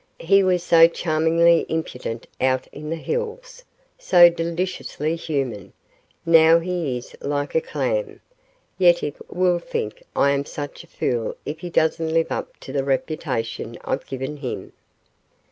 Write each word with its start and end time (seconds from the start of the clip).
"He 0.19 0.41
was 0.41 0.63
so 0.63 0.87
charmingly 0.87 1.63
impudent 1.69 2.25
out 2.41 2.65
in 2.71 2.89
the 2.89 2.95
hills, 2.95 3.63
so 3.99 4.31
deliciously 4.31 5.15
human. 5.15 5.73
Now 6.25 6.57
he 6.57 6.97
is 6.97 7.15
like 7.21 7.53
a 7.53 7.61
clam. 7.61 8.19
Yetive 8.79 9.21
will 9.29 9.59
think 9.59 10.01
I 10.15 10.31
am 10.31 10.43
such 10.43 10.83
a 10.83 10.87
fool 10.87 11.35
if 11.45 11.59
he 11.59 11.69
doesn't 11.69 12.11
live 12.15 12.31
up 12.31 12.57
to 12.61 12.73
the 12.73 12.83
reputation 12.83 13.77
I've 13.83 14.07
given 14.07 14.37
him!" 14.37 14.73